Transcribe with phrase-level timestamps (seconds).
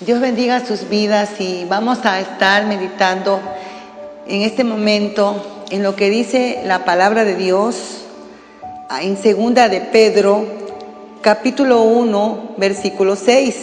[0.00, 3.40] Dios bendiga sus vidas y vamos a estar meditando
[4.28, 8.04] en este momento en lo que dice la palabra de Dios
[9.02, 10.46] en segunda de Pedro,
[11.20, 13.56] capítulo 1, versículo 6.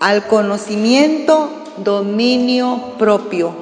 [0.00, 1.50] Al conocimiento,
[1.84, 3.54] dominio propio.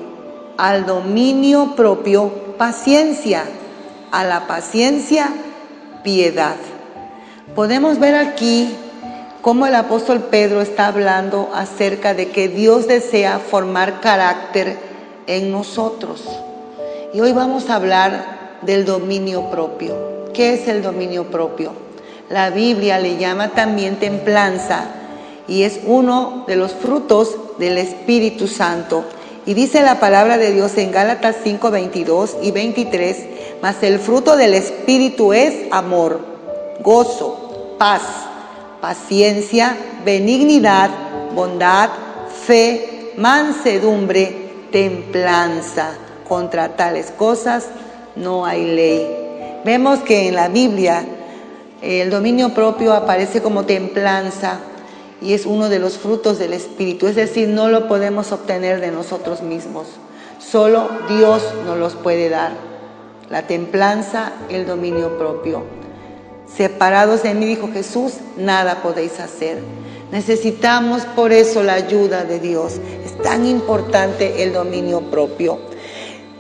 [0.57, 3.45] Al dominio propio, paciencia.
[4.13, 5.29] A la paciencia,
[6.03, 6.57] piedad.
[7.55, 8.75] Podemos ver aquí
[9.47, 14.77] cómo el apóstol Pedro está hablando acerca de que Dios desea formar carácter
[15.29, 16.25] en nosotros.
[17.15, 20.25] Y hoy vamos a hablar del dominio propio.
[20.35, 21.71] ¿Qué es el dominio propio?
[22.29, 24.89] La Biblia le llama también templanza
[25.47, 29.05] y es uno de los frutos del Espíritu Santo.
[29.47, 33.17] Y dice la palabra de Dios en Gálatas 5, 22 y 23,
[33.63, 36.19] mas el fruto del Espíritu es amor,
[36.83, 38.03] gozo, paz
[38.81, 40.91] paciencia, benignidad,
[41.35, 41.91] bondad,
[42.47, 45.91] fe, mansedumbre, templanza.
[46.29, 47.69] Contra tales cosas
[48.17, 49.07] no hay ley.
[49.65, 51.05] Vemos que en la Biblia
[51.83, 54.61] el dominio propio aparece como templanza
[55.21, 58.91] y es uno de los frutos del Espíritu, es decir, no lo podemos obtener de
[58.91, 59.87] nosotros mismos,
[60.39, 62.53] solo Dios nos los puede dar.
[63.31, 65.86] La templanza, el dominio propio.
[66.55, 69.63] Separados de mí, dijo Jesús, nada podéis hacer.
[70.13, 72.75] Necesitamos por eso la ayuda de Dios.
[73.05, 75.59] Es tan importante el dominio propio,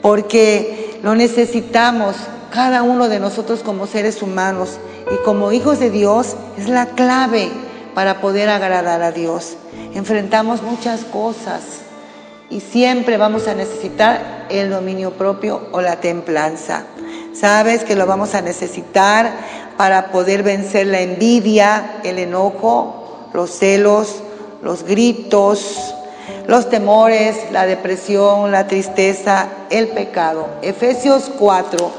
[0.01, 2.17] porque lo necesitamos
[2.51, 4.79] cada uno de nosotros como seres humanos
[5.13, 7.51] y como hijos de Dios es la clave
[7.95, 9.57] para poder agradar a Dios.
[9.95, 11.63] Enfrentamos muchas cosas
[12.49, 16.85] y siempre vamos a necesitar el dominio propio o la templanza.
[17.39, 19.31] Sabes que lo vamos a necesitar
[19.77, 24.23] para poder vencer la envidia, el enojo, los celos,
[24.63, 25.95] los gritos,
[26.47, 30.47] los temores, la depresión, la tristeza, el pecado.
[30.63, 31.91] Efesios 4,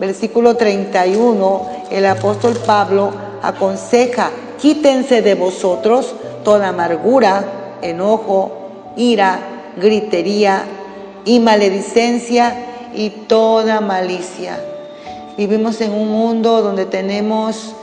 [0.00, 3.12] versículo 31, el apóstol Pablo
[3.42, 4.30] aconseja,
[4.60, 7.44] quítense de vosotros toda amargura,
[7.80, 8.50] enojo,
[8.96, 9.38] ira,
[9.76, 10.64] gritería
[11.24, 14.58] y maledicencia y toda malicia
[15.36, 17.74] Vivimos en un mundo donde tenemos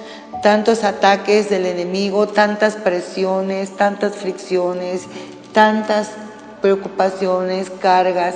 [0.42, 5.04] tantos ataques del enemigo, tantas presiones, tantas fricciones,
[5.54, 6.12] tantas
[6.62, 8.36] preocupaciones, cargas,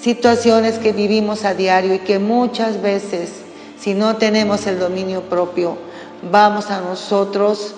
[0.00, 3.32] situaciones que vivimos a diario y que muchas veces,
[3.78, 5.76] si no tenemos el dominio propio,
[6.30, 7.74] vamos a nosotros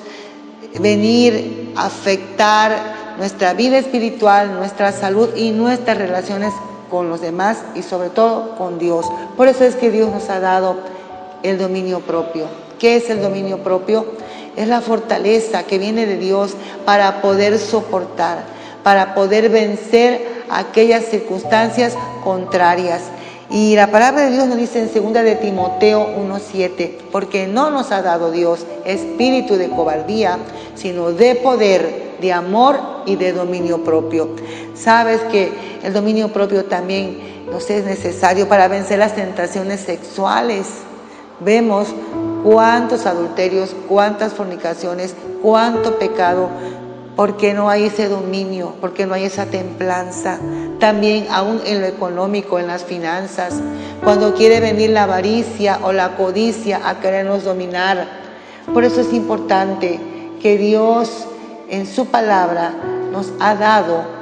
[0.80, 6.52] venir a afectar nuestra vida espiritual, nuestra salud y nuestras relaciones
[6.92, 9.06] con los demás y sobre todo con Dios.
[9.34, 10.76] Por eso es que Dios nos ha dado
[11.42, 12.44] el dominio propio.
[12.78, 14.04] ¿Qué es el dominio propio?
[14.56, 16.52] Es la fortaleza que viene de Dios
[16.84, 18.44] para poder soportar,
[18.82, 23.04] para poder vencer aquellas circunstancias contrarias.
[23.48, 27.90] Y la palabra de Dios nos dice en 2 de Timoteo 1:7, porque no nos
[27.90, 30.36] ha dado Dios espíritu de cobardía,
[30.74, 34.28] sino de poder, de amor y de dominio propio.
[34.82, 35.52] Sabes que
[35.84, 40.66] el dominio propio también nos es necesario para vencer las tentaciones sexuales.
[41.38, 41.86] Vemos
[42.42, 46.48] cuántos adulterios, cuántas fornicaciones, cuánto pecado,
[47.14, 50.40] porque no hay ese dominio, porque no hay esa templanza.
[50.80, 53.54] También aún en lo económico, en las finanzas,
[54.02, 58.08] cuando quiere venir la avaricia o la codicia a querernos dominar.
[58.74, 60.00] Por eso es importante
[60.40, 61.28] que Dios
[61.68, 62.74] en su palabra
[63.12, 64.21] nos ha dado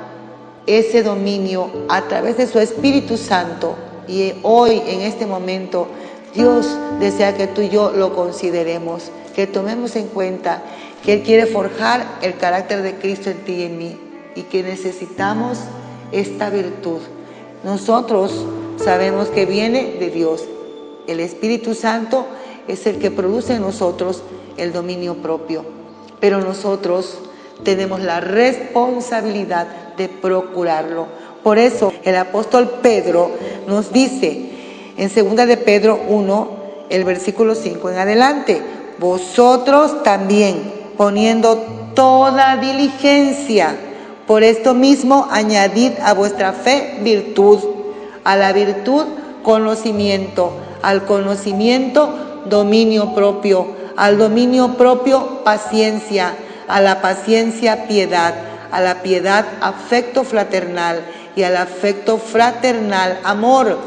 [0.66, 3.76] ese dominio a través de su Espíritu Santo.
[4.06, 5.88] Y hoy, en este momento,
[6.34, 6.66] Dios
[6.98, 10.62] desea que tú y yo lo consideremos, que tomemos en cuenta
[11.04, 13.96] que Él quiere forjar el carácter de Cristo en ti y en mí
[14.34, 15.58] y que necesitamos
[16.12, 17.00] esta virtud.
[17.64, 18.32] Nosotros
[18.76, 20.44] sabemos que viene de Dios.
[21.06, 22.26] El Espíritu Santo
[22.68, 24.22] es el que produce en nosotros
[24.56, 25.64] el dominio propio,
[26.20, 27.18] pero nosotros
[27.64, 29.66] tenemos la responsabilidad
[29.96, 31.06] de procurarlo.
[31.42, 33.30] Por eso el apóstol Pedro
[33.66, 34.50] nos dice
[34.96, 36.48] en 2 de Pedro 1,
[36.90, 38.60] el versículo 5 en adelante,
[38.98, 41.56] vosotros también poniendo
[41.94, 43.76] toda diligencia,
[44.26, 47.58] por esto mismo añadid a vuestra fe virtud,
[48.24, 49.04] a la virtud
[49.42, 50.52] conocimiento,
[50.82, 56.34] al conocimiento dominio propio, al dominio propio paciencia
[56.70, 58.34] a la paciencia piedad,
[58.70, 61.04] a la piedad afecto fraternal
[61.36, 63.78] y al afecto fraternal amor.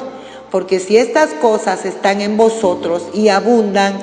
[0.51, 3.97] Porque si estas cosas están en vosotros y abundan,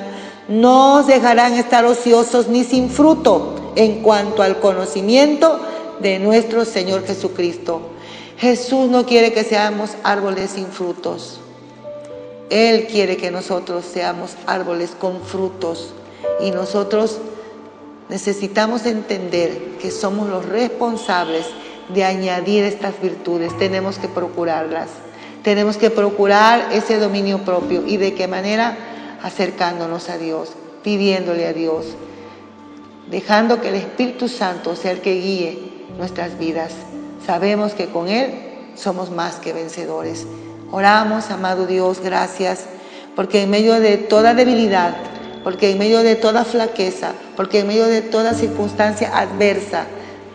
[0.47, 5.59] no os dejarán estar ociosos ni sin fruto en cuanto al conocimiento
[6.01, 7.81] de nuestro Señor Jesucristo.
[8.37, 11.39] Jesús no quiere que seamos árboles sin frutos.
[12.49, 15.93] Él quiere que nosotros seamos árboles con frutos
[16.41, 17.19] y nosotros
[18.11, 21.45] necesitamos entender que somos los responsables
[21.93, 23.57] de añadir estas virtudes.
[23.57, 24.89] Tenemos que procurarlas.
[25.43, 27.87] Tenemos que procurar ese dominio propio.
[27.87, 28.77] ¿Y de qué manera?
[29.23, 30.51] Acercándonos a Dios,
[30.83, 31.85] pidiéndole a Dios,
[33.09, 36.73] dejando que el Espíritu Santo sea el que guíe nuestras vidas.
[37.25, 38.33] Sabemos que con Él
[38.75, 40.27] somos más que vencedores.
[40.69, 42.65] Oramos, amado Dios, gracias,
[43.15, 44.97] porque en medio de toda debilidad,
[45.43, 49.85] porque en medio de toda flaqueza, porque en medio de toda circunstancia adversa,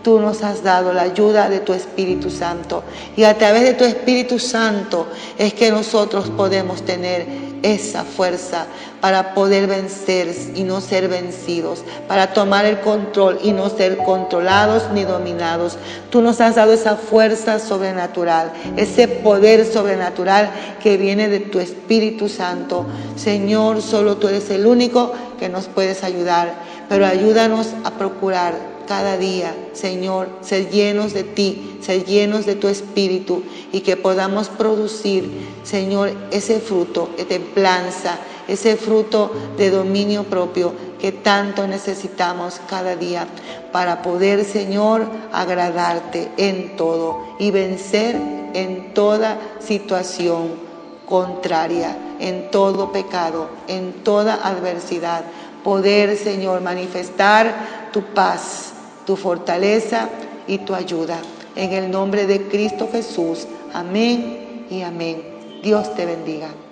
[0.07, 2.85] tú nos has dado la ayuda de tu Espíritu Santo.
[3.17, 7.27] Y a través de tu Espíritu Santo es que nosotros podemos tener
[7.65, 8.67] esa fuerza
[9.01, 14.85] para poder vencer y no ser vencidos, para tomar el control y no ser controlados
[14.95, 15.77] ni dominados.
[16.11, 20.51] Tú nos has dado esa fuerza sobrenatural, ese poder sobrenatural
[20.81, 22.87] que viene de tu Espíritu Santo.
[23.17, 26.55] Señor, solo tú eres el único que nos puedes ayudar,
[26.89, 32.69] pero ayúdanos a procurar cada día, Señor, ser llenos de ti, ser llenos de tu
[32.69, 33.43] espíritu
[33.73, 35.31] y que podamos producir,
[35.65, 38.19] Señor, ese fruto de templanza,
[38.49, 43.27] ese fruto de dominio propio que tanto necesitamos cada día
[43.73, 48.17] para poder, Señor, agradarte en todo y vencer
[48.55, 50.67] en toda situación
[51.07, 55.25] contraria, en todo pecado, en toda adversidad.
[55.63, 58.73] Poder, Señor, manifestar tu paz,
[59.07, 60.11] tu fortaleza
[60.47, 61.19] y tu ayuda.
[61.55, 63.47] En el nombre de Cristo Jesús.
[63.73, 65.23] Amén y amén.
[65.63, 66.66] Dios te bendiga.